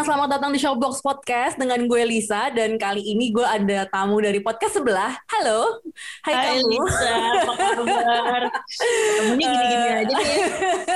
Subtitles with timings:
[0.00, 4.16] Semuanya, selamat datang di Showbox Podcast dengan gue Lisa dan kali ini gue ada tamu
[4.16, 5.12] dari podcast sebelah.
[5.28, 5.76] Halo,
[6.24, 6.72] hai, Hai kamu.
[6.72, 7.12] Lisa,
[7.44, 7.52] apa
[7.84, 8.42] kabar?
[8.48, 10.40] Ketemunya gini-gini Eh, aja nih.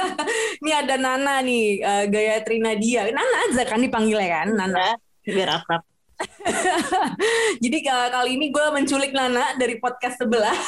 [0.64, 3.04] Ini ada Nana nih, eh, Gayatri Nadia.
[3.12, 4.96] Nana aja kan dipanggilnya kan, Nana.
[5.28, 5.84] Ya, biar akrab.
[7.64, 10.56] Jadi eh, kali ini gue menculik Nana dari podcast sebelah.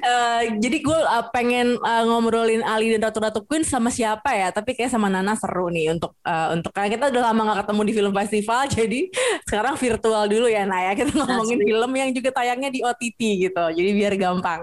[0.00, 4.48] Eh, jadi gue eh, pengen eh, ngobrolin Ali dan Ratu Ratu Queen sama siapa ya?
[4.48, 7.80] Tapi kayak sama Nana seru nih untuk eh, untuk karena kita udah lama gak ketemu
[7.84, 8.60] di film festival.
[8.80, 9.00] Jadi
[9.44, 10.96] sekarang virtual dulu ya Naya.
[10.96, 11.68] Kita ngomongin Asli.
[11.68, 13.64] film yang juga tayangnya di OTT gitu.
[13.76, 14.60] Jadi biar gampang.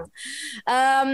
[0.66, 1.08] Em,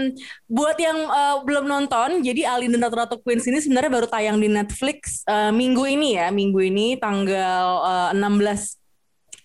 [0.49, 4.41] buat yang eh, belum nonton, jadi Ali dan Ratu Ratu Queens ini sebenarnya baru tayang
[4.41, 8.84] di Netflix eh, minggu ini ya, minggu ini tanggal eh, 16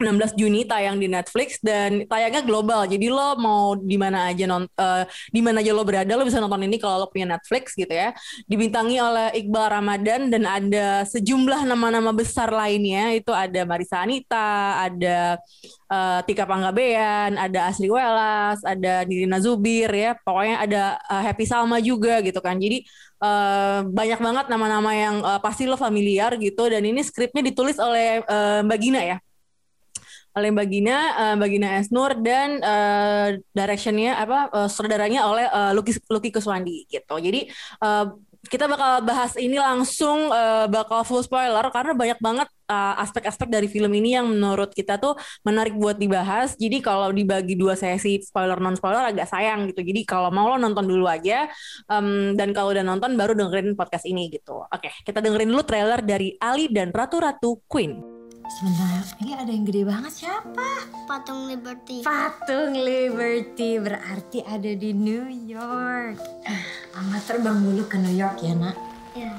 [0.00, 2.88] 16 Juni tayang di Netflix dan tayangnya global.
[2.88, 6.40] Jadi lo mau di mana aja non eh, di mana aja lo berada lo bisa
[6.40, 8.16] nonton ini kalau lo punya Netflix gitu ya.
[8.48, 13.12] Dibintangi oleh Iqbal Ramadan dan ada sejumlah nama-nama besar lainnya.
[13.12, 15.36] Itu ada Marisa Anita, ada
[15.92, 20.16] eh, Tika Panggabean, ada Asri Welas, ada Nirina Zubir ya.
[20.24, 22.56] Pokoknya ada eh, Happy Salma juga gitu kan.
[22.56, 22.82] Jadi
[23.20, 28.24] eh, banyak banget nama-nama yang eh, pasti lo familiar gitu dan ini skripnya ditulis oleh
[28.24, 29.16] eh, Mbak Gina ya
[30.40, 35.72] oleh Mbak Gina, eh, Mbak Gina Esnur dan eh, directionnya apa eh, sutradaranya oleh eh,
[35.76, 37.20] Lucky Lucky Kuswandi gitu.
[37.20, 37.46] Jadi
[37.84, 38.06] eh,
[38.40, 43.68] kita bakal bahas ini langsung eh, bakal full spoiler karena banyak banget eh, aspek-aspek dari
[43.68, 45.12] film ini yang menurut kita tuh
[45.44, 46.56] menarik buat dibahas.
[46.56, 49.84] Jadi kalau dibagi dua sesi spoiler non spoiler agak sayang gitu.
[49.84, 51.52] Jadi kalau mau lo nonton dulu aja
[51.92, 54.64] em, dan kalau udah nonton baru dengerin podcast ini gitu.
[54.72, 58.19] Oke, kita dengerin dulu trailer dari Ali dan Ratu-Ratu Queen.
[58.50, 60.68] Sebentar, ini ada yang gede banget siapa?
[61.06, 62.02] Patung Liberty.
[62.02, 66.18] Patung Liberty berarti ada di New York.
[66.90, 68.74] Mama terbang dulu ke New York ya nak.
[69.14, 69.30] Ya.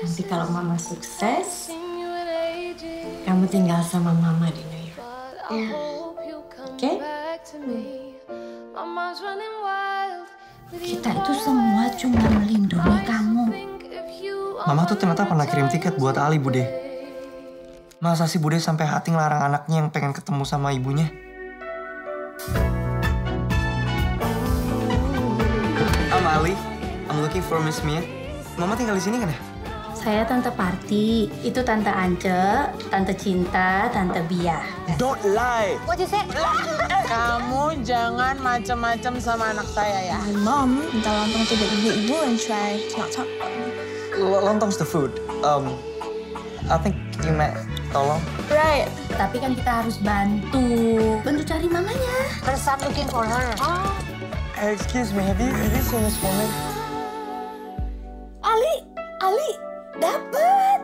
[0.00, 1.68] Nanti kalau mama sukses,
[3.28, 6.16] kamu tinggal sama mama di New York.
[6.72, 6.96] Oke?
[10.72, 13.44] Kita itu semua cuma melindungi kamu.
[14.64, 16.89] Mama tuh ternyata pernah kirim tiket buat Ali, Bude.
[18.00, 21.12] Masa sih Bude sampai hati ngelarang anaknya yang pengen ketemu sama ibunya?
[26.08, 26.56] I'm Ali.
[27.12, 28.00] I'm looking for Miss Mia.
[28.56, 29.36] Mama tinggal di sini kan ya?
[29.92, 34.64] Saya Tante Parti, itu Tante Ance, Tante Cinta, Tante Bia.
[34.96, 35.76] Don't lie.
[37.04, 40.18] Kamu jangan macam-macam sama anak saya ya.
[40.40, 43.68] Mom minta lontong tidak ibu-ibu and try to not talk about me.
[44.16, 45.20] L- Lontong's the food.
[45.44, 45.76] Um,
[46.72, 48.22] I think you meant tolong.
[48.50, 48.88] Right.
[49.14, 50.64] Tapi kan kita harus bantu,
[51.22, 52.16] bantu cari mamanya.
[52.46, 53.52] Let's start looking for her.
[54.56, 56.48] Hey, excuse me, have you, have you seen this woman?
[58.40, 58.74] Ali,
[59.20, 59.50] Ali,
[60.00, 60.78] dapet.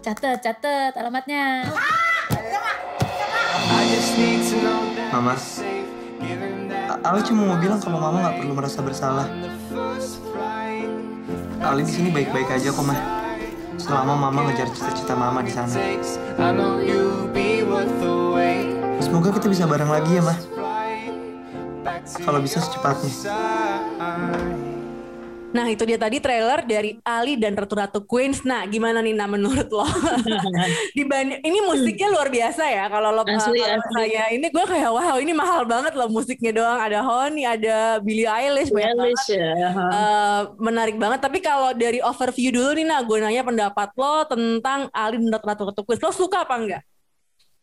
[0.00, 1.68] Catet, catet alamatnya.
[5.12, 5.34] Mama,
[7.04, 9.26] Ali cuma mau bilang kalau Mama nggak perlu merasa bersalah.
[11.58, 13.27] Ali di sini baik-baik aja kok, Mah.
[13.88, 15.72] Selama Mama ngejar cita-cita Mama di sana.
[19.00, 20.36] Semoga kita bisa bareng lagi ya, Mah.
[22.20, 23.08] Kalau bisa secepatnya.
[25.48, 28.44] Nah itu dia tadi trailer dari Ali dan Ratu-Ratu Queens.
[28.44, 29.86] Nah gimana nih Nah menurut lo?
[30.96, 32.84] Dibanding ini musiknya luar biasa ya.
[32.92, 33.92] Kalau lo Asli, kalau asli.
[33.96, 36.80] saya ini gue kayak wow ini mahal banget loh musiknya doang.
[36.80, 39.08] Ada Honey, ada Billie Eilish, banyak banget.
[39.08, 39.68] Eilish ya.
[39.72, 39.86] ha.
[39.88, 41.20] Eh, menarik banget.
[41.24, 45.80] Tapi kalau dari overview dulu nih Nah gue nanya pendapat lo tentang Ali dan Ratu-Ratu
[45.84, 46.02] Queens.
[46.04, 46.82] Lo suka apa enggak?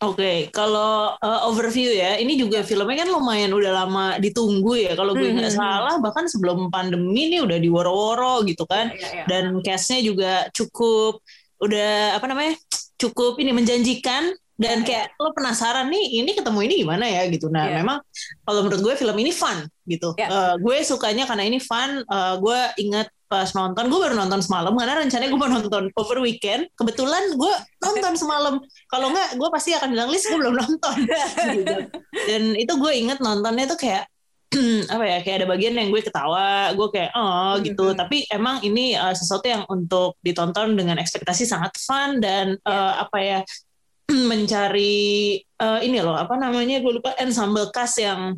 [0.04, 4.92] Oke, kalau uh, overview ya, ini juga filmnya kan lumayan udah lama ditunggu ya.
[4.92, 8.92] Kalau gue nggak Hmm, hmm, salah, bahkan sebelum pandemi nih udah diworo-woro gitu kan.
[8.92, 9.24] Iya, iya.
[9.24, 11.24] Dan castnya juga cukup,
[11.64, 12.60] udah apa namanya,
[13.00, 14.36] cukup ini menjanjikan.
[14.56, 17.52] Dan kayak lo penasaran nih, ini ketemu ini gimana ya gitu.
[17.52, 17.84] Nah, Iya.
[17.84, 18.00] memang
[18.48, 20.16] kalau menurut gue film ini fun gitu.
[20.16, 20.28] Iya.
[20.32, 22.04] Eh, gue sukanya karena ini fun.
[22.04, 26.22] Eh, gue inget pas nonton, gue baru nonton semalam karena rencananya gue mau nonton over
[26.22, 26.70] weekend.
[26.74, 28.62] Kebetulan gue nonton semalam.
[28.88, 30.96] Kalau nggak, gue pasti akan bilang list gue belum nonton.
[31.54, 31.76] gitu.
[32.30, 34.06] Dan itu gue inget nontonnya tuh kayak
[34.94, 37.98] apa ya kayak ada bagian yang gue ketawa gue kayak oh gitu Mhm.
[37.98, 43.18] tapi emang ini eh, sesuatu yang untuk ditonton dengan ekspektasi sangat fun dan eh, apa
[43.20, 43.40] ya
[44.32, 44.96] mencari
[45.42, 48.38] eh, ini loh apa namanya gue lupa ensemble cast yang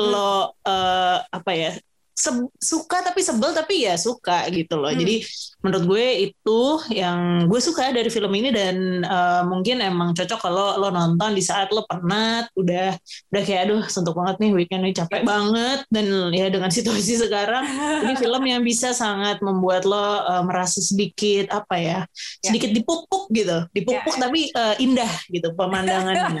[0.00, 1.76] lo eh, apa ya
[2.12, 4.90] se- suka tapi sebel tapi ya suka gitu loh.
[4.90, 5.00] Hmm.
[5.00, 5.16] Jadi
[5.60, 6.60] menurut gue itu
[6.92, 11.42] yang gue suka dari film ini dan uh, mungkin emang cocok kalau lo nonton di
[11.44, 12.96] saat lo penat, udah
[13.30, 17.64] udah kayak aduh suntuk banget nih weekend ini capek banget dan ya dengan situasi sekarang
[18.04, 21.98] ini film yang bisa sangat membuat lo uh, merasa sedikit apa ya
[22.40, 24.22] sedikit dipupuk gitu, dipupuk Ya, ya.
[24.26, 26.40] tapi uh, indah gitu pemandangannya.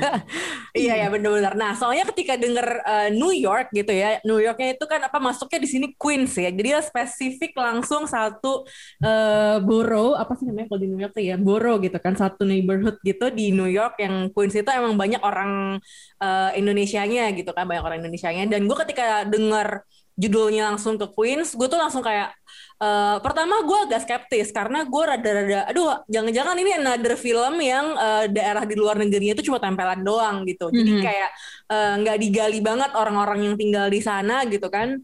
[0.70, 1.58] Iya ya benar-benar.
[1.58, 5.58] Nah soalnya ketika denger uh, New York gitu ya, New Yorknya itu kan apa masuknya
[5.58, 6.50] di sini Queens ya.
[6.50, 8.66] Jadi spesifik langsung satu
[9.06, 12.42] uh, borough apa sih namanya kalau di New York tuh ya borough gitu kan satu
[12.42, 15.78] neighborhood gitu di New York yang Queens itu emang banyak orang
[16.18, 18.50] uh, Indonesianya gitu kan banyak orang Indonesianya.
[18.50, 19.86] Dan gue ketika denger
[20.20, 22.36] judulnya langsung ke Queens, gue tuh langsung kayak
[22.80, 28.24] eh, pertama gue agak skeptis karena gue rada-rada, aduh jangan-jangan ini another film yang eh,
[28.28, 30.68] daerah di luar negerinya itu cuma tempelan doang gitu.
[30.68, 31.00] Jadi Mhm.
[31.00, 31.30] kayak
[31.70, 35.00] nggak digali banget orang-orang yang tinggal di sana gitu kan.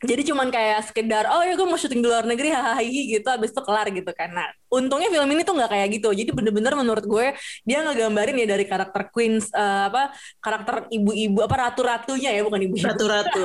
[0.00, 3.52] Jadi cuman kayak sekedar oh ya gue mau syuting di luar negeri hahaha gitu habis
[3.52, 4.32] itu kelar gitu kan.
[4.32, 6.08] Nah untungnya film ini tuh nggak kayak gitu.
[6.16, 7.26] Jadi bener-bener menurut gue
[7.68, 10.08] dia ngegambarin ya dari karakter Queens eh, apa
[10.40, 13.42] karakter ibu-ibu apa ratu-ratunya ya bukan ibu-ibu Ratu-ratu.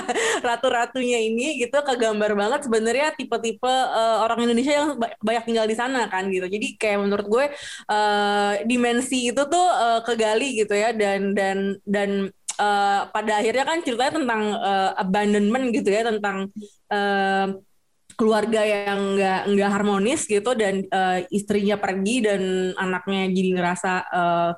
[0.46, 5.74] ratu-ratunya ini gitu kegambar banget sebenarnya tipe-tipe eh, orang Indonesia yang ba- banyak tinggal di
[5.74, 6.46] sana kan gitu.
[6.46, 7.44] Jadi kayak menurut gue
[7.90, 12.10] eh, dimensi itu tuh eh, kegali gitu ya dan dan dan
[12.60, 16.38] eh, pada akhirnya kan ceritanya tentang eh, abandonment gitu ya tentang
[16.92, 17.46] eh,
[18.16, 22.42] keluarga yang nggak nggak harmonis gitu dan eh, istrinya pergi dan
[22.80, 24.50] anaknya jadi ngerasa eh,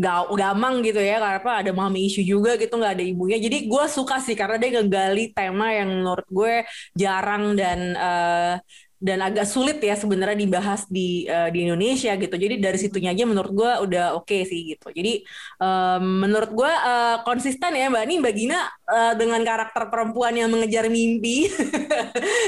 [0.00, 3.36] ga- gamang gitu ya karena apa ada mami isu juga gitu nggak ada ibunya.
[3.36, 6.54] Jadi gue suka sih karena dia ngegali tema yang menurut gue
[6.96, 8.54] jarang dan eh,
[8.96, 12.32] dan agak sulit ya sebenarnya dibahas di eh, di Indonesia gitu.
[12.32, 14.88] Jadi dari situnya aja menurut gue udah oke sih gitu.
[14.88, 15.20] Jadi
[15.60, 20.48] eh, menurut gue eh, konsisten ya mbak ini mbak Gina eh, dengan karakter perempuan yang
[20.48, 21.46] mengejar mimpi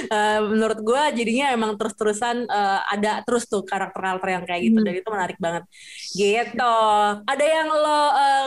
[0.09, 4.79] Eh, menurut gue jadinya emang terus-terusan eh, ada terus tuh karakter-karakter yang kayak gitu.
[4.81, 5.65] Dan itu menarik banget.
[6.17, 6.77] Gitu.
[7.29, 8.01] Ada yang lo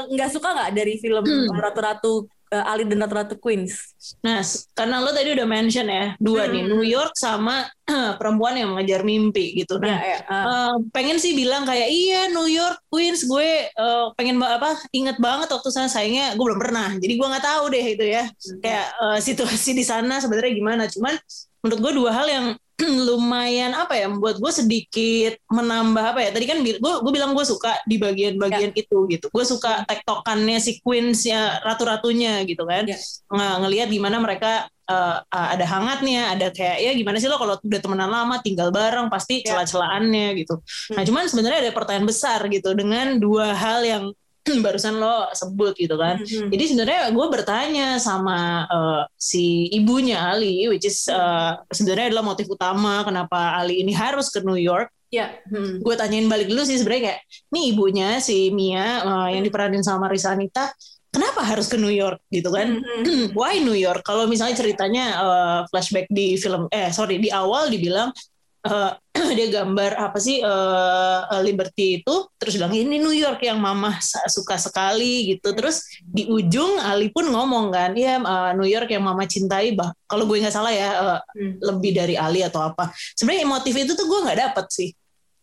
[0.09, 1.23] nggak suka nggak dari film
[1.53, 4.41] Ratu-Ratu eh, Ali dan Ratu-Ratu Queens Nah,
[4.73, 6.69] karena lo tadi udah mention ya, dua nih, Hmm.
[6.73, 7.69] New York sama
[8.19, 9.77] perempuan yang mengejar mimpi gitu.
[9.77, 10.45] Nah, ya, ya, eh.
[10.49, 15.53] eh, pengen sih bilang kayak iya New York Queens gue eh, pengen apa inget banget
[15.53, 18.23] waktu sana sayangnya gue belum pernah jadi gue nggak tahu deh itu ya
[18.61, 21.13] kayak eh, situasi di sana sebenarnya gimana cuman
[21.61, 22.45] menurut gue dua hal yang
[23.07, 27.45] lumayan apa ya membuat gue sedikit menambah apa ya tadi kan gue gue bilang gue
[27.45, 32.97] suka di bagian-bagian itu gitu gue suka tektokannya si Queens ya ratu-ratunya gitu kan Ya.
[33.29, 37.79] Nge- ngelihat gimana mereka eh, ada hangatnya ada kayak ya gimana sih lo kalau udah
[37.79, 39.53] temenan lama tinggal bareng pasti Ya.
[39.55, 40.59] celah-celahannya gitu
[40.91, 41.07] nah Hmm.
[41.07, 44.03] cuman sebenarnya ada pertanyaan besar gitu dengan dua hal yang
[44.65, 46.49] barusan lo sebut gitu kan Mhm.
[46.49, 52.49] jadi sebenarnya gue bertanya sama eh, si ibunya Ali, which is eh, sebenarnya adalah motif
[52.49, 54.89] utama kenapa Ali ini harus ke New York.
[55.11, 55.83] ya hmm.
[55.83, 57.19] Gue tanyain balik dulu sih sebenarnya kayak,
[57.51, 60.71] nih ibunya si Mia eh, yang diperanin sama Risa Anita,
[61.11, 62.79] kenapa harus ke New York gitu kan?
[62.79, 63.33] Mhm.
[63.37, 64.07] Why New York?
[64.07, 68.15] Kalau misalnya ceritanya eh, flashback di film, eh sorry di awal dibilang
[68.61, 68.91] eh,
[69.37, 73.97] dia gambar apa sih eh, Liberty itu, terus bilang ini New York yang Mama
[74.27, 75.53] suka sekali gitu.
[75.53, 78.17] Terus di ujung Ali pun ngomong kan, ya
[78.53, 79.73] New York yang Mama cintai.
[79.73, 81.55] Bah, kalau gue nggak salah ya eh, Hmm.
[81.59, 82.91] lebih dari Ali atau apa.
[83.15, 84.91] Sebenarnya motif itu tuh gue nggak dapet sih.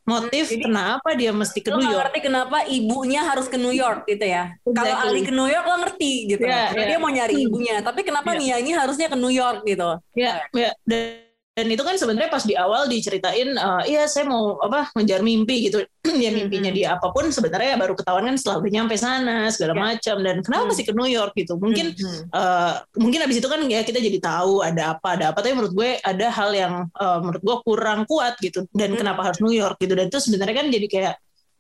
[0.08, 2.00] Motif Jadi- kenapa dia mesti ke Lo New York?
[2.08, 4.56] ngerti kenapa ibunya harus ke New York gitu ya.
[4.64, 5.12] Kalau Exactly.
[5.12, 6.44] Ali ke New York lo ngerti gitu.
[6.48, 6.88] Karena iya.
[6.88, 7.76] dia mau nyari ibunya.
[7.84, 8.40] Tapi kenapa Iya.
[8.40, 10.00] Mia ini harusnya ke New York gitu?
[10.16, 10.72] Ya, ya.
[10.88, 11.27] Dan,
[11.58, 15.66] dan itu kan sebenarnya pas di awal diceritain, eh, iya saya mau apa ngejar mimpi
[15.66, 15.82] gitu.
[16.22, 19.80] ya mimpinya dia apa pun sebenarnya baru ketahuan kan setelah udah nyampe sana segala Ya.
[19.82, 20.16] macam.
[20.22, 20.70] Dan kenapa Hmm.
[20.70, 21.58] masih ke New York gitu?
[21.58, 22.30] Mungkin Mhm.
[22.30, 25.42] eh, mungkin abis itu kan ya kita jadi tahu ada apa ada apa.
[25.42, 28.62] Tapi menurut gue ada hal yang eh, menurut gue kurang kuat gitu.
[28.70, 29.02] Dan Hmm.
[29.02, 29.98] kenapa harus New York gitu?
[29.98, 31.14] Dan itu sebenarnya kan jadi kayak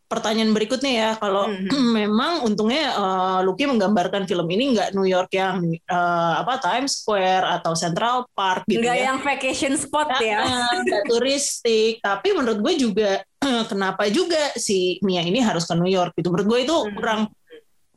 [0.08, 1.68] pertanyaan berikutnya ya kalau Mhm.
[2.00, 7.60] memang untungnya eh, Lucky menggambarkan film ini nggak New York yang eh, apa Times Square
[7.60, 10.40] atau Central Park gitu Nggak ya yang vacation spot ya.
[10.80, 13.10] Nggak turistik tapi menurut gue juga
[13.70, 16.94] kenapa juga si Mia ini harus ke New York gitu menurut gue itu Hmm.
[16.96, 17.20] kurang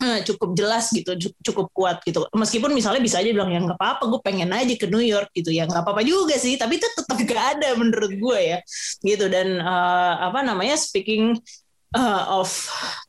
[0.02, 3.78] eh, cukup jelas gitu cu- cukup kuat gitu meskipun misalnya bisa aja bilang ya nggak
[3.78, 6.90] apa-apa gue pengen aja ke New York gitu ya nggak apa-apa juga sih tapi itu
[6.90, 8.58] tetap gak ada menurut gue ya
[9.00, 11.38] gitu dan eh, apa namanya speaking
[11.92, 12.48] eh, of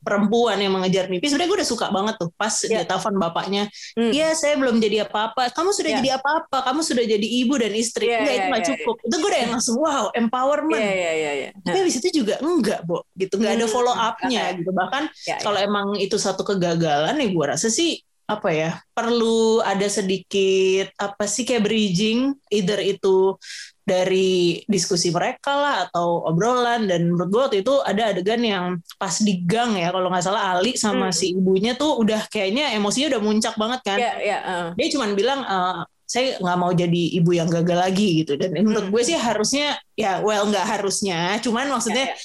[0.01, 2.85] perempuan yang mengejar mimpi sebenarnya gue udah suka banget tuh pas dia Ya.
[2.85, 4.09] telepon bapaknya Hmm.
[4.11, 5.53] Iya, saya belum jadi apa-apa.
[5.53, 5.97] Kamu sudah Ya.
[6.01, 6.65] jadi apa-apa.
[6.65, 8.09] Kamu sudah jadi ibu dan istri.
[8.09, 8.95] Iya, enggak, iya, itu nggak iya, cukup.
[9.05, 10.81] Itu gue udah yang langsung wow, empowerment.
[10.81, 11.33] Iya iya iya.
[11.37, 11.49] iya.
[11.61, 13.05] Tapi habis itu juga enggak, Bo.
[13.13, 14.57] Gitu, enggak ada Hmm, follow up-nya oke.
[14.65, 14.71] gitu.
[14.73, 15.37] Bahkan Ya, ya.
[15.45, 21.29] kalau emang itu satu kegagalan ya gue rasa sih apa ya perlu ada sedikit apa
[21.29, 23.37] sih kayak bridging either itu
[23.83, 26.87] dari diskusi mereka lah atau obrolan.
[26.87, 28.65] Dan menurut gue waktu itu ada adegan yang
[28.97, 31.15] pas di gang ya kalau nggak salah Ali sama Hmm.
[31.15, 33.99] si ibunya tuh udah kayaknya emosinya udah muncak banget kan.
[33.99, 34.69] Ya, ya, uh.
[34.79, 38.37] dia cuma bilang "Eh, saya nggak mau jadi ibu yang gagal lagi gitu.
[38.37, 38.93] Dan menurut Hmm.
[38.95, 41.41] gue sih harusnya ya well nggak harusnya.
[41.41, 42.17] Cuman maksudnya Ya,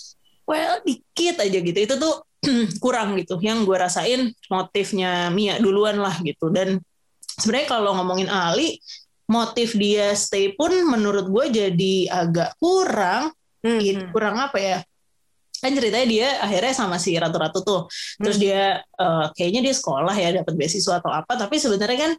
[0.45, 1.79] well dikit aja gitu.
[1.79, 2.21] Itu tuh
[2.83, 3.39] kurang gitu.
[3.41, 6.51] Yang gue rasain motifnya Mia duluan lah gitu.
[6.53, 6.77] Dan
[7.37, 8.77] sebenarnya kalau ngomongin Ali
[9.27, 14.03] motif dia stay pun menurut gue jadi agak kurang Hmm, gitu.
[14.05, 14.13] hmm.
[14.13, 14.79] kurang apa ya
[15.57, 17.81] kan ceritanya dia akhirnya sama si ratu-ratu tuh
[18.15, 18.43] terus Hmm.
[18.45, 22.11] dia eh, kayaknya dia sekolah ya dapat beasiswa atau apa tapi sebenarnya kan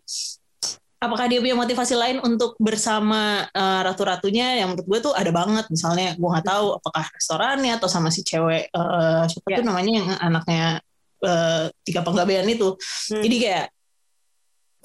[0.98, 5.70] apakah dia punya motivasi lain untuk bersama eh, ratu-ratunya yang menurut gue tuh ada banget
[5.70, 9.62] misalnya gue nggak tahu apakah restorannya atau sama si cewek eh, siapa Ya.
[9.62, 10.82] tuh namanya yang anaknya
[11.22, 12.74] eh, tiga penggabean itu
[13.14, 13.22] Hmm.
[13.22, 13.66] jadi kayak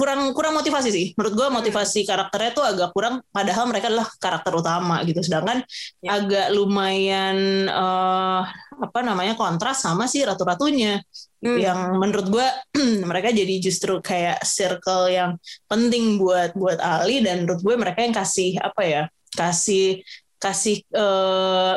[0.04, 4.52] kurang kurang motivasi sih menurut gue motivasi karakternya tuh agak kurang padahal mereka adalah karakter
[4.52, 5.64] utama gitu sedangkan
[6.04, 6.20] Ya.
[6.20, 8.42] agak lumayan eh,
[8.84, 11.00] apa namanya kontras sama si ratu-ratunya
[11.44, 11.60] Hmm.
[11.60, 12.48] yang menurut gue
[13.12, 15.36] mereka jadi justru kayak circle yang
[15.68, 19.04] penting buat buat Ali dan menurut gue mereka yang kasih apa ya
[19.36, 20.00] kasih
[20.40, 21.76] kasih eh,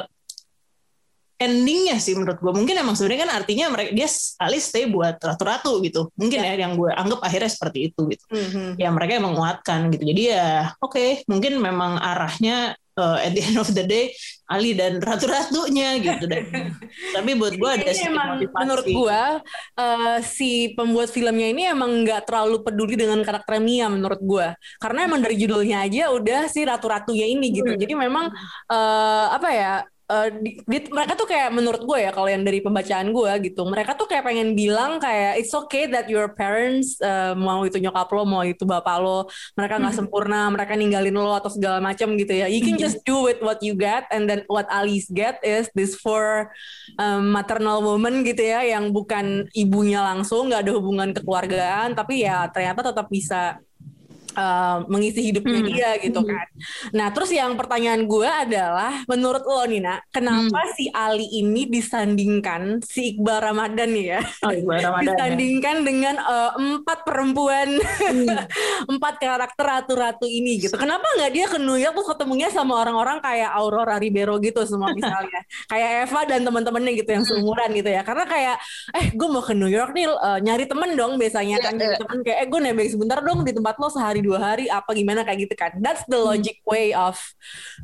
[1.37, 4.09] endingnya sih menurut gue mungkin emang sebenarnya kan artinya mereka dia
[4.41, 6.09] Ali stay buat ratu-ratu gitu.
[6.17, 8.25] Mungkin ya, yang gue anggap akhirnya seperti itu gitu.
[8.33, 8.71] Hmm, hmm.
[8.81, 10.05] ya mereka yang menguatkan gitu.
[10.09, 11.29] Jadi ya oke.
[11.29, 14.17] Mungkin memang arahnya eh, at the end of the day
[14.49, 16.73] Ali dan ratu-ratunya gitu dan
[17.19, 18.57] tapi buat gue ada emang motivasi.
[18.57, 19.23] menurut gua
[19.77, 24.57] eh, si pembuat filmnya ini emang nggak terlalu peduli dengan karakter Mia menurut gua.
[24.81, 27.77] Karena emang dari judulnya aja udah si ratu-ratunya ini gitu.
[27.77, 27.81] Hmm.
[27.81, 28.33] jadi memang
[28.73, 29.75] eh, apa ya
[30.07, 33.63] eh, di- di- mereka tuh kayak menurut gue ya kalau yang dari pembacaan gue gitu
[33.67, 38.07] mereka tuh kayak pengen bilang kayak it's okay that your parents eh, mau itu nyokap
[38.15, 39.27] lo mau itu bapak lo
[39.59, 42.47] mereka nggak sempurna mereka ninggalin lo atau segala macam gitu ya.
[42.47, 45.99] You can just do with what you get and then what Alice get is this
[45.99, 46.51] for
[47.03, 52.47] um, maternal woman gitu ya yang bukan ibunya langsung nggak ada hubungan kekeluargaan tapi ya
[52.53, 53.59] ternyata tetap bisa
[54.37, 55.69] uh, mengisi hidupnya Hmm.
[55.69, 56.31] dia gitu Hmm.
[56.31, 56.47] kan.
[56.93, 60.73] Nah terus yang pertanyaan gue adalah menurut lo Nina kenapa Hmm.
[60.77, 65.11] si Ali ini disandingkan si Iqbal Ramadan nih ya oh, Iqbal Ramadan ya.
[65.11, 68.29] disandingkan dengan uh, empat perempuan Hmm.
[68.93, 70.77] empat karakter ratu-ratu ini gitu.
[70.77, 74.93] Kenapa nggak dia ke New York terus ketemunya sama orang-orang kayak Aurora Ribeiro gitu semua
[74.93, 75.41] misalnya,
[75.73, 78.03] kayak Eva dan teman-temannya gitu yang seumuran gitu ya.
[78.05, 78.57] Karena kayak
[78.93, 82.19] eh gue mau ke New York nih eh, nyari temen dong biasanya kan nyari temen
[82.23, 85.47] kayak eh gue nebeng sebentar dong di tempat lo sehari dua hari apa gimana kayak
[85.47, 85.79] gitu kan.
[85.79, 87.15] That's the logic way of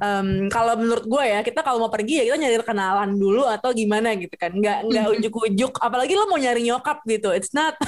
[0.02, 3.70] um, kalau menurut gue ya kita kalau mau pergi ya kita nyari kenalan dulu atau
[3.70, 4.50] gimana gitu kan.
[4.50, 7.30] Nggak nggak ujuk-ujuk apalagi lo mau nyari nyokap gitu.
[7.30, 7.78] It's not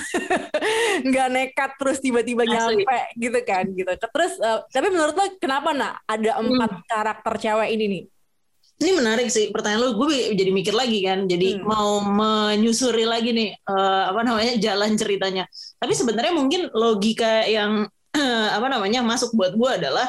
[1.09, 5.93] nggak nekat terus tiba-tiba nyampe gitu kan gitu terus eh, tapi menurut lo kenapa nak
[6.07, 8.05] ada empat karakter cewek ini nih
[8.75, 9.91] Ini menarik sih pertanyaan lu.
[9.95, 11.31] Gue jadi mikir lagi kan.
[11.31, 11.63] Jadi Hmm.
[11.63, 15.47] mau menyusuri lagi nih eh, apa namanya jalan ceritanya.
[15.79, 20.07] Tapi sebenarnya mungkin logika yang apa namanya masuk buat gue adalah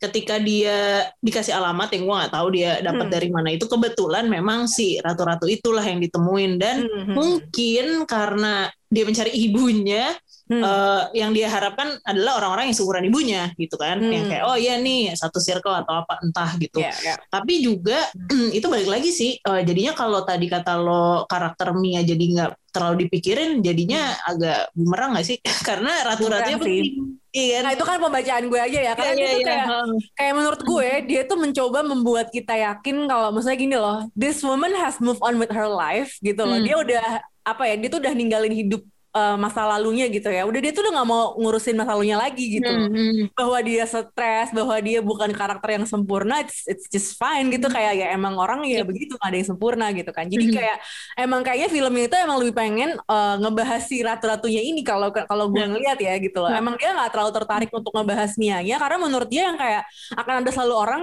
[0.00, 3.14] ketika dia dikasih alamat yang gue nggak tahu dia dapat Hmm.
[3.14, 8.72] dari mana itu kebetulan memang si ratu-ratu itulah yang ditemuin dan Hmm, hmm, mungkin karena
[8.88, 10.16] dia mencari ibunya
[10.48, 10.56] hmm.
[10.64, 14.08] eh, yang dia harapkan adalah orang-orang yang seumuran ibunya gitu kan Hmm.
[14.08, 17.14] yang kayak oh iya nih satu circle atau apa entah gitu Ya, ya.
[17.28, 18.08] tapi juga
[18.56, 23.04] itu balik lagi sih eh, jadinya kalau tadi kata lo karakter Mia jadi nggak terlalu
[23.04, 25.36] dipikirin jadinya agak bumerang nggak sih
[25.68, 26.64] karena ratu-ratunya Hmm.
[26.64, 29.66] Penting iya Nah itu kan pembacaan gue aja ya karena Iya, dia tuh iya, kayak
[29.66, 29.78] iya.
[30.18, 34.72] kayak menurut gue dia tuh mencoba membuat kita yakin kalau maksudnya gini loh this woman
[34.74, 36.66] has moved on with her life gitu loh Hmm.
[36.66, 37.02] dia udah
[37.40, 40.86] apa ya dia tuh udah ninggalin hidup eh, masa lalunya gitu ya udah dia tuh
[40.86, 42.86] udah nggak mau ngurusin masa lalunya lagi gitu loh.
[42.86, 43.24] Hmm, hmm.
[43.34, 47.92] bahwa dia stres, bahwa dia bukan karakter yang sempurna, it's, it's just fine gitu kayak
[47.98, 50.26] ya emang orang ya begitu nggak ada yang sempurna gitu kan.
[50.30, 50.54] Jadi Mhm.
[50.54, 50.76] kayak
[51.18, 55.60] emang kayaknya filmnya itu emang lebih pengen eh, ngebahas si ratu-ratunya ini kalau kalau gue
[55.60, 55.68] Ya.
[55.68, 56.50] ngeliat ya gitu loh.
[56.50, 56.58] Ya.
[56.62, 59.82] Emang dia nggak terlalu tertarik untuk ngebahas Mia-nya karena menurut dia yang kayak
[60.14, 61.00] akan ada selalu orang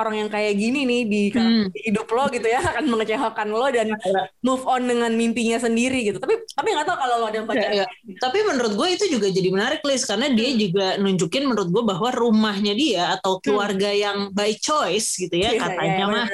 [0.00, 1.68] orang yang kayak gini nih di, Hmm.
[1.68, 4.22] di hidup lo gitu ya akan mengecewakan lo dan Iya.
[4.40, 6.18] move on dengan mimpinya sendiri gitu.
[6.18, 7.60] Tapi tapi nggak tahu kalau lo ada yang baca.
[7.60, 7.86] Ya, ya.
[8.16, 10.58] Tapi menurut gue itu juga jadi menarik Liz karena dia Hmm.
[10.58, 15.60] juga nunjukin menurut gue bahwa rumahnya dia atau keluarga yang by choice gitu ya Iya,
[15.60, 16.26] katanya iya, mah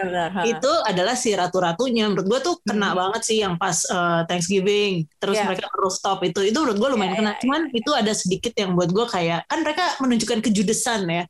[0.44, 2.98] itu adalah si ratu-ratunya menurut gue tuh kena Hmm.
[2.98, 5.46] banget sih yang pas uh, Thanksgiving terus Iya.
[5.46, 8.72] mereka rooftop itu itu menurut gue lumayan Iya, kena iya, cuman itu ada sedikit yang
[8.72, 11.22] buat gue kayak kan mereka menunjukkan kejudesan ya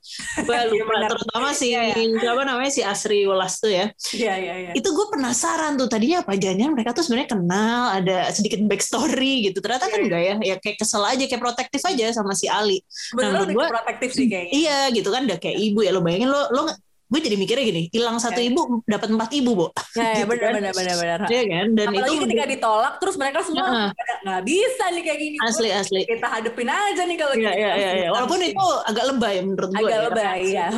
[0.42, 1.94] gue Iya, lupa terutama si Iya, iya.
[2.28, 3.86] Apa namanya si Asri Welas tuh ya.
[4.10, 4.70] Iya iya iya.
[4.72, 9.58] Itu gue penasaran tuh tadinya apa jangan mereka tuh sebenarnya kenal ada sedikit backstory gitu.
[9.58, 12.82] Ternyata kan Iya, enggak ya, ya kayak kesel aja kayak protektif aja sama si Ali.
[13.12, 14.52] Menurut lebih gua- protektif sih kayaknya.
[14.52, 16.62] Iya gitu kan udah kayak ibu ya lo bayangin lo lo
[17.06, 18.50] gue jadi mikirnya gini hilang satu Iya.
[18.50, 20.54] ibu dapat empat ibu bu Ya, ya Gitu benar kan.
[20.58, 21.18] benar benar benar.
[21.24, 23.88] Iya kan dan Apalagi itu ketika ditolak terus mereka semua Heeh.
[24.22, 25.36] Nggak bisa nih kayak gini.
[25.40, 27.58] asli asli Kita hadepin aja nih kalau Iya gitu.
[27.58, 28.08] iya iya iya.
[28.10, 30.04] walaupun itu agak lebay menurut gue agak ya.
[30.06, 30.68] lebay ya.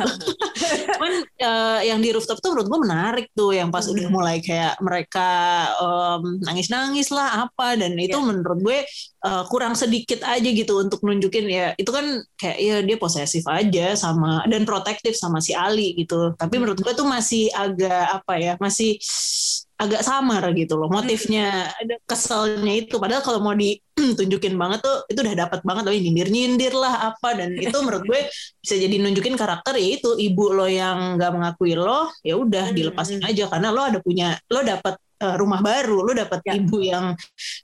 [0.95, 4.15] cuman eh, yang di rooftop tuh menurut gue menarik tuh yang pas udah Hmm.
[4.15, 5.29] mulai kayak mereka
[6.41, 8.25] nangis nangis lah apa dan itu Iya.
[8.25, 8.79] menurut gue
[9.19, 12.05] eh, kurang sedikit aja gitu untuk nunjukin ya itu kan
[12.35, 16.63] kayak ya dia posesif aja sama dan protektif sama si Ali gitu tapi Hmm.
[16.63, 18.95] menurut gue tuh masih agak apa ya masih
[19.79, 21.79] agak samar gitu loh motifnya Hmm.
[21.81, 26.27] ada keselnya itu padahal kalau mau ditunjukin banget tuh itu udah dapat banget loh nyindir
[26.27, 28.19] nyindir lah apa dan itu menurut gue
[28.59, 32.75] bisa jadi nunjukin karakter ya itu ibu lo yang nggak mengakui lo ya udah Hmm,
[32.75, 36.53] dilepasin aja karena lo ada punya lo dapat eh, rumah baru lo dapat Ya.
[36.59, 37.05] ibu yang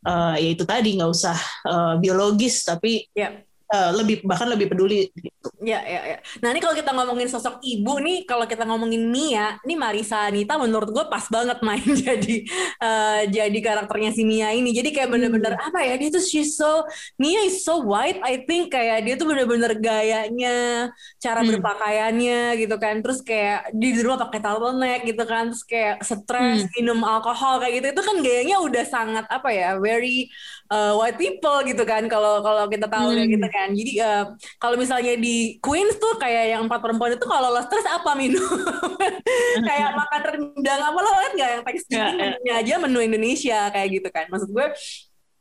[0.07, 3.43] eh, ya itu tadi nggak usah eh, biologis tapi Ya.
[3.73, 5.49] Eh, lebih bahkan lebih peduli gitu.
[5.61, 6.17] Ya, ya, ya.
[6.41, 10.57] Nah ini kalau kita ngomongin sosok ibu nih, kalau kita ngomongin Mia, nih Marisa Anita
[10.61, 12.35] menurut gue pas banget main jadi
[12.81, 14.69] eh, jadi karakternya si Mia ini.
[14.73, 15.97] Jadi kayak bener-bener apa ya?
[15.97, 16.85] Dia tuh she's so
[17.17, 18.19] Mia is so white.
[18.21, 20.89] I think kayak dia tuh bener-bener gayanya,
[21.23, 21.49] cara Hmm.
[21.49, 22.95] berpakaiannya gitu kan.
[23.03, 25.43] Terus kayak di rumah pakai turtleneck gitu kan.
[25.53, 27.87] Terus kayak stres, minum alkohol kayak gitu.
[27.95, 29.67] Itu kan gayanya udah sangat apa ya?
[29.81, 30.29] Very
[30.71, 32.05] uh, white people gitu kan.
[32.11, 33.35] Kalau kalau kita tahu kayak Hmm.
[33.37, 33.64] gitu kan.
[33.71, 34.23] Jadi uh,
[34.59, 38.43] kalau misalnya di Queens tuh kayak yang empat perempuan itu kalau lo stres apa minum?
[39.67, 42.27] Kayak makan rendang apa lo liat nggak yang Ya, ya.
[42.35, 44.25] menunya aja menu Indonesia kayak gitu kan.
[44.29, 44.67] Maksud gue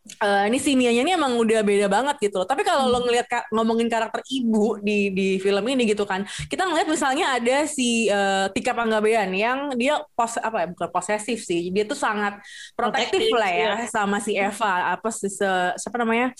[0.04, 2.48] eh, ini si Mianya ini emang udah beda banget gitu loh.
[2.48, 2.92] Tapi kalau Hmm.
[2.92, 7.40] lo ngelihat ka- ngomongin karakter ibu di di film ini gitu kan, kita ngeliat misalnya
[7.40, 11.96] ada si eh, Tika Panggabean yang dia pos apa ya bukan posesif sih, dia tuh
[11.96, 12.36] sangat
[12.76, 13.88] protektif lah ya iya.
[13.88, 16.32] sama si Eva apa sih se- siapa namanya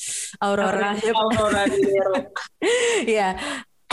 [0.45, 0.93] Aurora.
[1.01, 1.63] Aurora
[3.09, 3.37] Iya.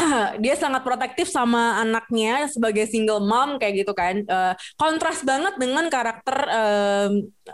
[0.44, 4.22] dia sangat protektif sama anaknya sebagai single mom kayak gitu kan.
[4.26, 7.12] Eh, kontras banget dengan karakter em,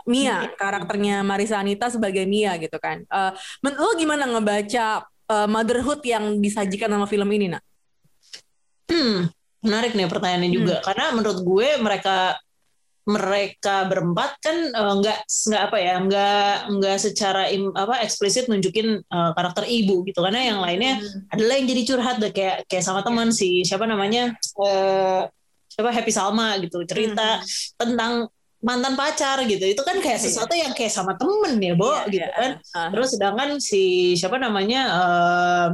[0.08, 3.04] Mia, karakternya Marisa Anita sebagai Mia gitu kan.
[3.60, 7.62] Men- lo gimana ngebaca eh, motherhood yang disajikan sama film ini, nak?
[8.88, 9.28] Hmm,
[9.60, 12.40] menarik nih pertanyaannya juga karena menurut gue mereka
[13.08, 19.00] mereka berempat kan eh, nggak nggak apa ya nggak nggak secara im- apa eksplisit nunjukin
[19.00, 20.20] eh, karakter ibu gitu.
[20.20, 21.00] Karena yang lainnya
[21.32, 25.22] adalah yang jadi curhat deh kayak kayak sama teman si siapa namanya eh
[25.72, 27.40] siapa Happy Salma gitu cerita
[27.80, 29.62] tentang mantan pacar gitu.
[29.64, 32.36] Itu kan kayak sesuatu yang kayak sama temen ya Bo Iya, gitu iya.
[32.36, 32.50] kan.
[32.74, 32.88] Ah.
[32.92, 35.66] Terus sedangkan si siapa namanya eh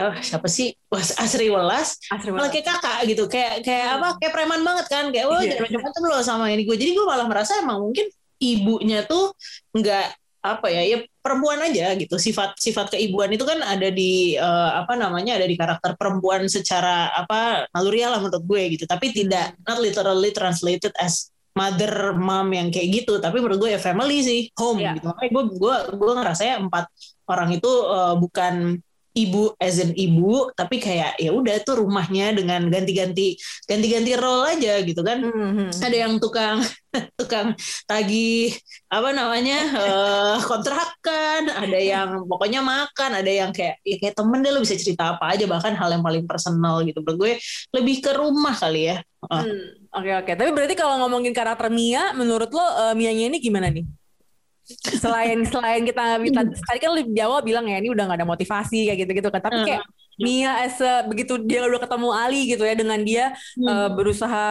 [0.00, 0.72] eh, siapa sih?
[0.88, 2.00] Wah, Asri Welas.
[2.08, 3.24] Asri malah kayak kakak gitu.
[3.26, 5.04] Kayak kayak apa kayak preman banget kan.
[5.08, 5.54] Kayak wah Iya.
[5.54, 8.06] jangan macam-macam loh sama ini gue jadi gue malah merasa emang mungkin
[8.38, 9.36] ibunya tuh
[9.72, 10.06] nggak
[10.40, 12.16] apa ya ya perempuan aja gitu.
[12.16, 17.12] Sifat sifat keibuan itu kan ada di eh, apa namanya ada di karakter perempuan secara
[17.12, 18.84] apa naluriah lah menurut gue gitu.
[18.88, 23.20] Tapi tidak not literally translated as mother mom yang kayak gitu.
[23.20, 24.96] Tapi menurut gue ya family sih home Iya.
[24.96, 25.12] gitu.
[25.12, 26.84] Makanya gue gue gue ngerasanya empat
[27.28, 28.54] orang itu eh, bukan
[29.10, 33.34] ibu as in ibu tapi kayak ya udah tuh rumahnya dengan ganti-ganti
[33.66, 35.74] ganti-ganti role aja gitu kan Mhm.
[35.82, 36.62] ada yang tukang
[37.18, 37.54] tukang
[37.86, 38.54] tagih
[38.86, 44.50] apa namanya eh, kontrakan ada yang pokoknya makan ada yang kayak ya kayak temen deh
[44.50, 47.32] lo bisa cerita apa aja bahkan hal yang paling personal gitu menurut gue
[47.74, 49.44] lebih ke rumah kali ya Ah.
[49.44, 50.32] Hmm, Oke oke.
[50.32, 53.84] Tapi berarti kalau ngomongin karakter Mia, menurut lo eh, Mianya ini gimana nih?
[55.00, 58.86] Selain selain kita, kita tadi kan di awal bilang ya ini udah gak ada motivasi
[58.90, 59.42] kayak gitu-gitu kan.
[59.42, 59.82] Tapi kayak
[60.20, 63.32] Mia as a- begitu dia udah ketemu Ali gitu ya dengan dia
[63.64, 64.44] eh, berusaha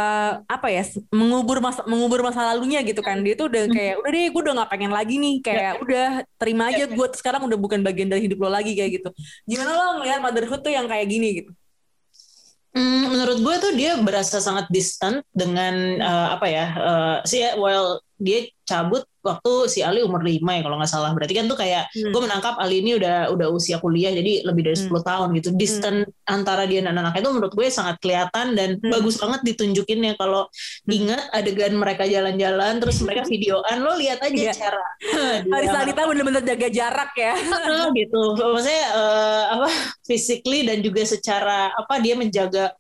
[0.49, 0.81] apa ya
[1.13, 3.21] mengubur masa mengubur masa lalunya gitu kan.
[3.21, 6.05] Dia tuh udah kayak udah deh gue udah gak pengen lagi nih kayak udah
[6.41, 9.09] terima aja gue sekarang udah bukan bagian dari hidup lo lagi kayak gitu.
[9.45, 11.51] Gimana lo ngeliat motherhood tuh yang kayak gini gitu?
[12.69, 17.97] Hmm, menurut gue tuh dia berasa sangat distant dengan eh, apa ya eh, si well
[18.21, 21.11] dia cabut waktu si Ali umur 5 ya kalau nggak salah.
[21.11, 22.11] Berarti kan tuh kayak Hmm.
[22.11, 25.49] gue menangkap Ali ini udah udah usia kuliah jadi lebih dari 10 tahun gitu.
[25.53, 28.89] Distant antara dia dan anak-anaknya itu menurut gue sangat kelihatan dan Hmm.
[28.89, 30.13] bagus banget ditunjukinnya.
[30.15, 30.47] Kalau
[30.85, 34.53] ingat adegan mereka jalan-jalan terus mereka videoan lo lihat aja Iya.
[34.53, 34.85] cara.
[35.51, 37.33] Marisa Anita bener-bener jaga jarak ya.
[37.99, 38.21] Gitu.
[38.35, 39.69] Maksudnya eh, apa
[40.03, 42.71] physically dan juga secara apa dia menjaga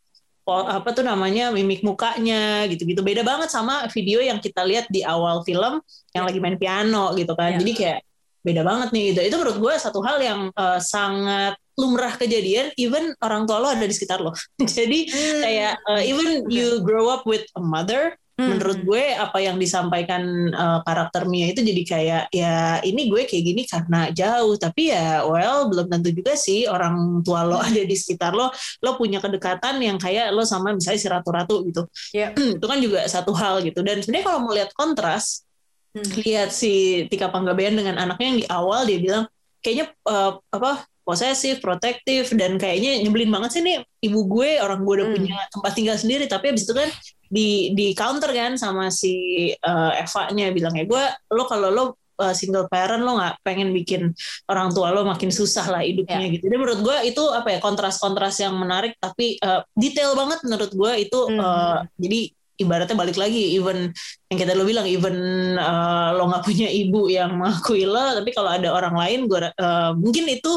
[0.51, 3.01] apa tuh namanya mimik mukanya gitu-gitu.
[3.05, 5.81] Beda banget sama video yang kita lihat di awal film
[6.13, 7.55] yang lagi main piano gitu kan.
[7.55, 7.59] Iya.
[7.61, 7.99] jadi kayak
[8.39, 9.19] beda banget nih gitu.
[9.29, 13.87] Itu menurut gue satu hal yang eh, sangat lumrah kejadian even orang tua lo ada
[13.87, 14.35] di sekitar lo.
[14.59, 15.07] Jadi
[15.39, 18.55] kayak uh, even you grow up with a mother Hmm.
[18.55, 20.23] menurut gue apa yang disampaikan
[20.55, 25.27] uh, karakter Mia itu jadi kayak ya ini gue kayak gini karena jauh tapi ya
[25.27, 28.47] well belum tentu juga sih orang tua lo ada di sekitar lo
[28.79, 31.83] lo punya kedekatan yang kayak lo sama misalnya si ratu-ratu gitu
[32.15, 32.31] Iya.
[32.55, 35.43] itu kan juga satu hal gitu dan sebenarnya kalau mau lihat kontras
[35.89, 36.05] Hmm.
[36.21, 39.25] lihat si Tika Panggabean dengan anaknya yang di awal dia bilang
[39.57, 44.93] kayaknya uh, apa posesif, protektif dan kayaknya nyebelin banget sih nih ibu gue orang gue
[45.01, 45.15] udah Hmm.
[45.17, 46.89] punya tempat tinggal sendiri tapi abis itu kan
[47.25, 49.13] di di counter kan sama si
[49.57, 51.83] uh, Eva-nya bilangnya gue lo kalau lo
[52.17, 54.13] uh, single parent lo nggak pengen bikin
[54.45, 56.29] orang tua lo makin susah lah hidupnya Ya.
[56.29, 56.45] gitu.
[56.45, 60.91] Jadi menurut gue itu apa ya kontras-kontras yang menarik tapi uh, detail banget menurut gue
[60.99, 61.39] itu Hmm.
[61.41, 63.89] uh, jadi ibaratnya balik lagi even
[64.27, 65.15] yang kita lo bilang even
[65.55, 69.91] uh, lo nggak punya ibu yang mengakui lo tapi kalau ada orang lain gue uh,
[69.95, 70.51] mungkin itu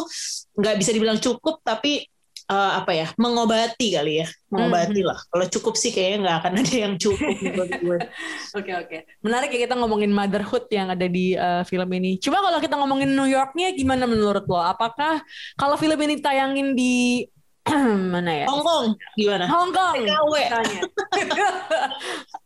[0.58, 2.04] nggak bisa dibilang cukup tapi
[2.50, 5.08] uh, apa ya mengobati kali ya mengobati Hmm.
[5.08, 7.98] lah kalau cukup sih kayaknya nggak akan ada yang cukup menurut gue
[8.58, 8.98] Oke oke.
[9.24, 12.20] Menarik ya kita ngomongin motherhood yang ada di uh, film ini.
[12.20, 14.60] Cuma kalau kita ngomongin New Yorknya gimana menurut lo?
[14.60, 15.24] Apakah
[15.56, 17.24] kalau film ini tayangin di
[18.14, 18.46] mana ya?
[18.50, 19.94] Hong Kong gimana Hong Kong.
[20.02, 20.34] TKW.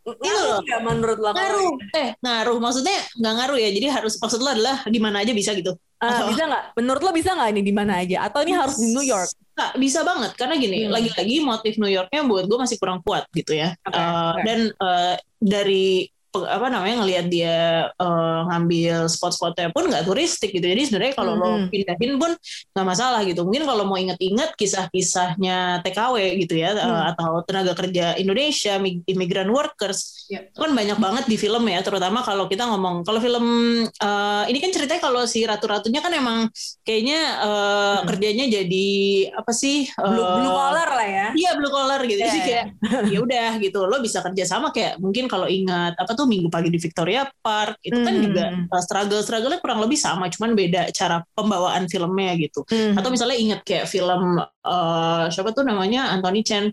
[0.06, 0.20] Itu.
[0.22, 1.30] Ngaruh nggak menurut lo?
[1.34, 5.34] ngaruh eh ngaruh maksudnya nggak ngaruh ya jadi harus maksud lo adalah di mana aja
[5.34, 6.76] bisa gitu Ah, bisa nggak?
[6.76, 8.28] Menurut lo bisa nggak ini di mana aja?
[8.28, 9.32] Atau ini harus di New York?
[9.56, 10.92] Nggak, bisa banget karena gini Hmm.
[10.92, 14.40] lagi-lagi motif New Yorknya buat gue masih kurang kuat gitu ya Oke, Eh, oke.
[14.44, 16.04] dan eh, dari
[16.44, 17.56] apa namanya ngelihat dia
[17.88, 21.68] eh, ngambil spot-spotnya pun nggak turistik gitu jadi sebenarnya kalau lo Mhm.
[21.72, 22.30] pindahin pun
[22.76, 27.14] nggak masalah gitu mungkin kalau mau inget-inget kisah-kisahnya TKW gitu ya Hmm.
[27.14, 32.20] atau tenaga kerja Indonesia mig- immigrant workers itu kan banyak banget di film ya terutama
[32.20, 33.46] kalau kita ngomong kalau film
[33.86, 36.38] eh, ini kan ceritanya kalau si ratu-ratunya kan emang
[36.82, 37.54] kayaknya eh,
[37.96, 38.04] Hmm.
[38.04, 38.88] kerjanya jadi
[39.32, 41.26] apa sih Blue, eh, blue collar lah ya.
[41.32, 42.18] Iya blue collar gitu.
[42.18, 42.46] Jadi iya.
[42.46, 42.64] kayak
[43.08, 43.78] ya udah gitu.
[43.86, 47.78] Lo bisa kerja sama kayak mungkin kalau ingat apa tuh Minggu pagi di Victoria Park
[47.80, 48.24] itu kan Hmm.
[48.26, 48.44] juga
[48.82, 52.66] struggle struggle kurang lebih sama, cuman beda cara pembawaan filmnya gitu.
[52.66, 52.98] Hmm.
[52.98, 56.68] Atau misalnya ingat kayak film eh, siapa tuh namanya Anthony Chen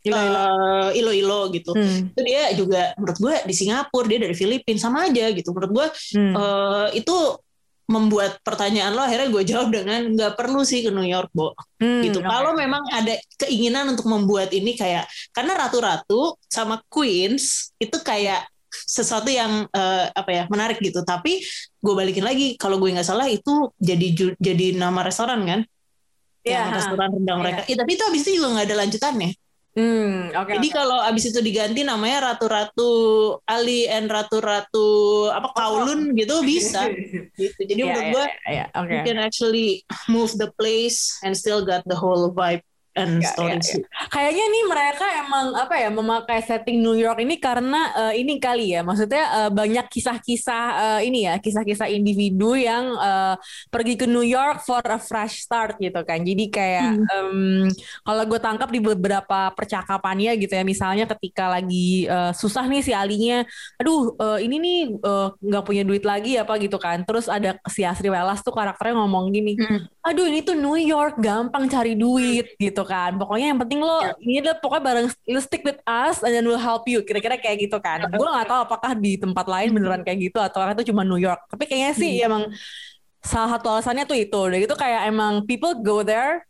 [0.00, 0.48] Ilo-ilo.
[0.96, 1.76] Ilo-Ilo gitu.
[1.76, 2.08] Hmm.
[2.08, 5.52] Itu dia juga menurut gue di Singapura, dia dari Filipina sama aja gitu.
[5.52, 6.32] Menurut gue Hmm.
[6.32, 7.16] eh, itu
[7.90, 12.06] membuat pertanyaan lo akhirnya gue jawab dengan nggak perlu sih ke New York, Bo Hmm,
[12.06, 12.22] gitu.
[12.22, 12.28] oke.
[12.30, 19.26] Kalau memang ada keinginan untuk membuat ini kayak karena ratu-ratu sama queens itu kayak sesuatu
[19.26, 21.02] yang eh, apa ya menarik gitu.
[21.02, 21.42] Tapi
[21.82, 25.60] gue balikin lagi kalau gue nggak salah itu jadi jadi nama restoran kan?
[26.40, 27.44] Iya, yang restoran rendang Iya.
[27.44, 27.60] mereka.
[27.68, 29.30] Iya, tapi itu abis itu juga nggak ada lanjutannya.
[29.70, 30.50] Hmm, oke.
[30.50, 30.74] Jadi oke.
[30.74, 32.90] kalau abis itu diganti namanya ratu-ratu
[33.46, 34.88] Ali and ratu-ratu
[35.30, 36.90] apa Kowloon gitu bisa.
[37.38, 37.60] gitu.
[37.70, 38.90] Jadi Iya, menurut iya, gue iya, oke.
[38.90, 39.68] you can actually
[40.10, 43.62] move the place and still got the whole vibe and story ya, ya.
[43.62, 43.82] sih.
[44.10, 48.74] Kayaknya nih mereka emang apa ya memakai setting New York ini karena eh, ini kali
[48.74, 50.64] ya, maksudnya eh, banyak kisah-kisah
[50.98, 53.34] eh, ini ya, kisah-kisah individu yang eh,
[53.70, 56.22] pergi ke New York for a fresh start gitu kan.
[56.22, 57.66] Jadi kayak em,
[58.02, 62.92] kalau gue tangkap di beberapa percakapannya gitu ya, misalnya ketika lagi eh, susah nih si
[62.92, 63.46] Alinya,
[63.78, 64.78] aduh eh, ini nih
[65.40, 67.02] nggak punya duit lagi apa gitu kan.
[67.06, 69.84] Terus ada si Asri Welas tuh karakternya ngomong gini, Hmm.
[70.00, 73.16] aduh ini tuh New York gampang cari duit gitu kan.
[73.16, 76.60] Pokoknya yang penting lo ini adalah pokoknya bareng lo stick with us and then we'll
[76.60, 77.00] help you.
[77.02, 78.04] Kira-kira kayak gitu kan.
[78.08, 81.44] Gue nggak tahu apakah di tempat lain beneran kayak gitu atau itu cuma New York.
[81.50, 82.48] Tapi kayaknya sih emang
[83.20, 84.38] salah satu alasannya tuh itu.
[84.38, 86.44] Udah gitu kayak emang people go there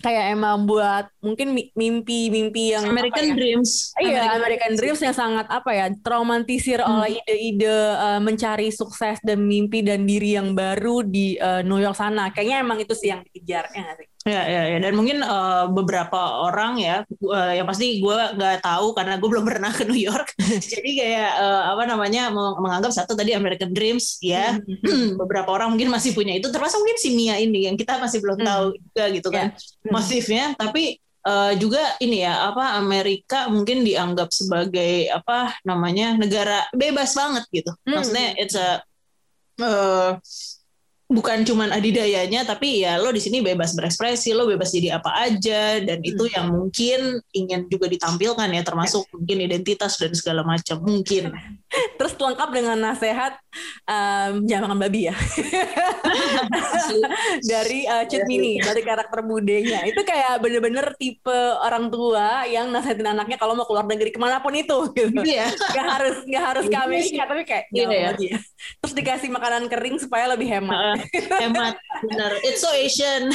[0.00, 3.92] kayak emang buat mungkin mi- mimpi-mimpi yang American ya, Dreams.
[4.00, 5.00] Iya, American Dreams.
[5.04, 7.68] yang sangat apa ya, traumatisir oleh ide-ide
[8.00, 12.32] uh, mencari sukses dan mimpi dan diri yang baru di uh, New York sana.
[12.32, 14.08] Kayaknya emang itu sih yang dikejar, ya nggak sih?
[14.22, 14.78] Ya, ya, ya.
[14.78, 19.42] Dan mungkin eh, beberapa orang ya, eh, yang pasti gue nggak tahu karena gue belum
[19.42, 20.38] pernah ke New York.
[20.72, 24.62] Jadi kayak eh, apa namanya meng- menganggap satu tadi American Dreams ya.
[25.20, 26.46] beberapa orang mungkin masih punya itu.
[26.54, 28.46] Termasuk mungkin si Mia ini yang kita masih belum Hmm.
[28.46, 29.46] tahu juga gitu kan
[29.82, 29.90] Hmm.
[29.90, 30.44] motifnya.
[30.54, 37.42] Tapi eh, juga ini ya apa Amerika mungkin dianggap sebagai apa namanya negara bebas banget
[37.50, 37.74] gitu.
[37.82, 37.98] Hmm.
[37.98, 38.78] Maksudnya it's a
[39.58, 40.10] eh,
[41.12, 45.78] bukan cuman adidayanya tapi ya lo di sini bebas berekspresi lo bebas jadi apa aja
[45.84, 46.32] dan itu Hmm.
[46.32, 47.00] yang mungkin
[47.34, 51.28] ingin juga ditampilkan ya termasuk mungkin identitas dan segala macam mungkin
[51.98, 53.38] Terus lengkap dengan nasihat
[53.88, 55.14] um, jangan makan babi ya.
[57.50, 59.86] dari uh, Cut Mini, dari karakter budenya.
[59.86, 64.42] Itu kayak bener-bener tipe orang tua yang nasihatin anaknya kalau mau keluar negeri ke mana
[64.42, 64.74] pun itu.
[64.92, 65.22] Gitu.
[65.22, 65.48] Iya.
[65.52, 68.10] Gak harus gak harus ke Amerika, tapi kayak Iya, jangan ya.
[68.34, 68.38] ya.
[68.82, 71.01] Terus dikasih makanan kering supaya lebih hemat.
[71.42, 71.74] Hemat,
[72.06, 72.32] benar.
[72.46, 73.30] It's so Asian.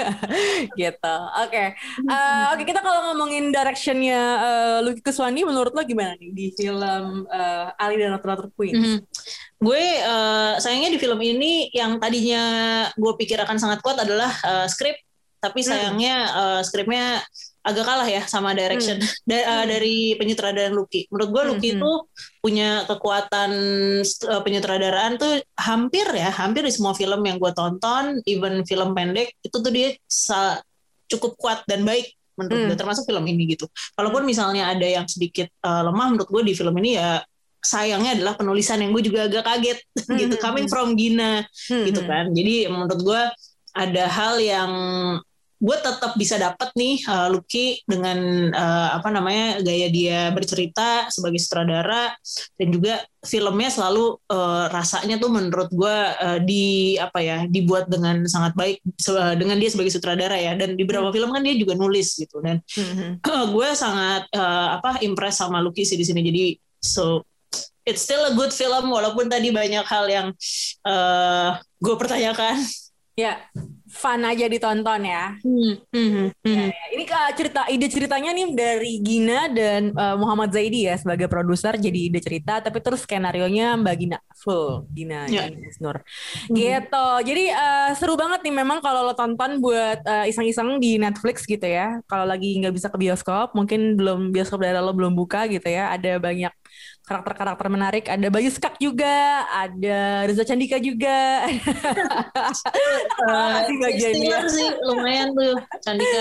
[0.80, 1.16] gitu.
[1.42, 1.64] Oke.
[2.06, 7.24] Eh, Oke, kita kalau ngomongin directionnya uh, Lucky Kuswandi menurut lo gimana nih di film
[7.28, 8.74] eh, Ali dan Ratu-Ratu Queen?
[8.76, 8.98] Mhm.
[9.60, 12.42] Gue eh, sayangnya di film ini yang tadinya
[12.96, 14.96] gue pikir akan sangat kuat adalah eh, skrip,
[15.40, 17.24] tapi sayangnya eh, skripnya
[17.60, 18.96] agak kalah ya sama direction
[19.28, 21.08] Da- eh, dari penyutradaraan Lucky.
[21.12, 21.76] Menurut gue Lucky Hmm.
[21.80, 21.92] itu
[22.40, 23.50] punya kekuatan
[24.04, 29.36] eh, penyutradaraan tuh hampir ya, hampir di semua film yang gue tonton, even film pendek
[29.40, 29.92] itu tuh dia
[31.10, 32.68] cukup kuat dan baik menurut Hmm.
[32.72, 33.68] gue, termasuk film ini gitu.
[33.92, 37.20] Kalaupun misalnya ada yang sedikit eh, lemah, menurut gue di film ini ya
[37.60, 39.78] sayangnya adalah penulisan yang gue juga agak kaget
[40.20, 40.72] gitu Hmm, coming hmm.
[40.72, 42.08] from Gina Hmm, gitu hmm.
[42.08, 43.22] kan jadi menurut gue
[43.76, 44.72] ada hal yang
[45.60, 51.36] gue tetap bisa dapat nih uh, Lucky dengan uh, apa namanya gaya dia bercerita sebagai
[51.36, 52.16] sutradara
[52.56, 58.24] dan juga filmnya selalu uh, rasanya tuh menurut gue uh, di apa ya dibuat dengan
[58.24, 60.56] sangat baik se- dengan dia sebagai sutradara ya.
[60.56, 63.20] Dan di beberapa film kan dia juga nulis gitu dan Hmm,
[63.54, 66.24] gue sangat uh, apa impress sama Lucky sih di sini.
[66.24, 66.44] Jadi
[66.80, 67.24] so
[67.84, 70.26] it's still a good film walaupun tadi banyak hal yang
[70.86, 72.56] uh, gue pertanyakan.
[73.18, 73.36] Ya,
[73.90, 75.34] fun aja ditonton ya.
[75.42, 76.08] Hmm, hmm,
[76.46, 76.68] hmm.
[76.70, 81.26] Ya, Ini Kak, cerita ide ceritanya nih dari Gina dan eh, Muhammad Zaidi ya sebagai
[81.26, 85.50] produser jadi ide cerita, tapi terus skenario nya Mbak Gina full Gina Ya.
[85.50, 85.96] Gina Isnur.
[86.48, 87.06] Gitu.
[87.26, 91.66] Jadi eh, seru banget nih memang kalau lo tonton buat eh, iseng-iseng di Netflix gitu
[91.66, 91.98] ya.
[92.06, 95.90] Kalau lagi nggak bisa ke bioskop, mungkin belum bioskop daerah lo belum buka gitu ya.
[95.90, 96.52] Ada banyak
[97.10, 98.04] karakter-karakter menarik.
[98.06, 101.18] Ada Bayu Skak juga, ada Reza Candika juga.
[103.20, 104.48] Uh, bagiannya.
[104.48, 106.20] Sih lumayan tuh Candika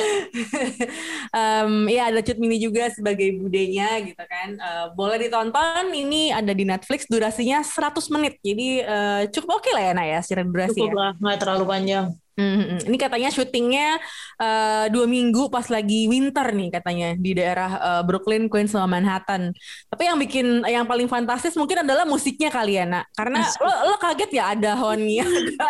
[1.39, 4.60] Em, ya ada Cut Mini juga sebagai budenya gitu kan.
[4.60, 5.89] Eh, boleh ditonton.
[5.89, 7.08] Ini ada di Netflix.
[7.08, 8.38] Durasinya 100 menit.
[8.43, 10.99] Jadi eh, cukup oke lah ya Nak ya secara durasi cukup ya.
[10.99, 12.06] lah nggak terlalu panjang
[12.39, 12.88] Mhm.
[12.88, 13.99] Ini katanya syutingnya
[14.39, 19.52] eh, dua minggu pas lagi winter nih katanya di daerah eh, Brooklyn, Queens sama Manhattan.
[19.91, 23.12] Tapi yang bikin yang paling fantastis mungkin adalah musiknya kali ya nak.
[23.12, 25.67] Karena lo, lo kaget ya ada Honey, ada,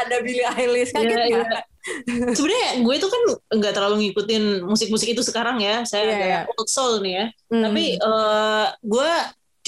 [0.00, 1.44] ada Billie Eilish kaget Iya, ya.
[1.44, 1.60] iya.
[2.36, 3.22] sebenarnya gue itu kan
[3.60, 7.62] nggak terlalu ngikutin musik-musik itu sekarang ya saya Iya, agak old soul nih ya Mhm.
[7.64, 9.10] tapi eh, gue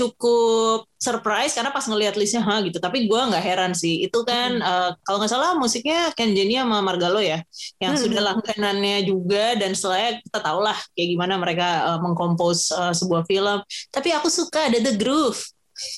[0.01, 2.79] cukup surprise karena pas ngelihat listnya ha gitu.
[2.81, 3.95] Tapi gue nggak heran sih.
[4.07, 7.39] Itu kan eh, kalau nggak salah musiknya Ken Jenny sama Margalo ya
[7.83, 8.03] yang Hmm.
[8.05, 13.23] sudah langganannya juga dan setelahnya kita tahu lah kayak gimana mereka eh, mengkompos eh, sebuah
[13.31, 13.59] film.
[13.95, 15.41] Tapi aku suka ada The Groove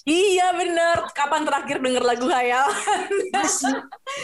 [0.06, 1.06] Iya bener.
[1.14, 2.66] Kapan terakhir denger lagu Hayal?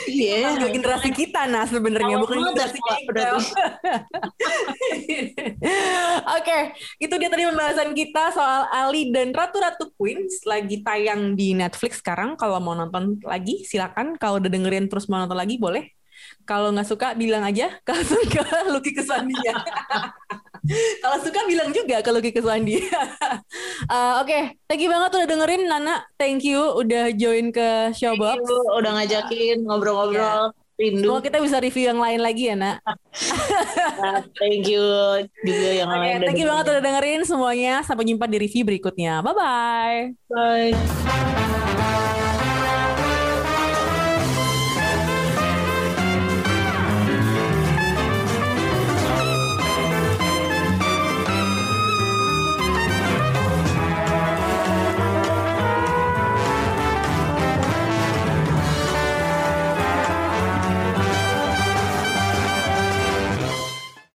[0.05, 0.53] Iya.
[0.53, 3.41] Lagu generasi kita nah sebenarnya bukan generasi kita.
[6.39, 6.59] Oke,
[7.01, 12.37] itu dia tadi pembahasan kita soal Ali dan Ratu-Ratu Queens lagi tayang di Netflix sekarang.
[12.37, 14.21] Kalau mau nonton lagi silakan.
[14.21, 15.98] Kalau udah dengerin terus mau nonton lagi boleh.
[16.49, 19.55] Kalau nggak suka bilang aja kalau suka Lucky Keswandia.
[21.01, 22.77] Kalau suka bilang juga ke Lucky Keswandi.
[22.77, 26.05] Eh, Oke, thank you banget udah dengerin Nana.
[26.21, 28.45] Thank you udah join ke Showbox.
[28.45, 32.79] Thank you udah ngajakin ngobrol-ngobrol rindu Semoga kita bisa review yang lain lagi ya, Nak.
[33.99, 34.83] Nah, thank you
[35.43, 37.83] juga yang Oke, lain thank you banget udah dengerin semuanya.
[37.83, 39.19] Sampai jumpa di review berikutnya.
[39.27, 40.15] Bye-bye.
[40.31, 42.07] Bye.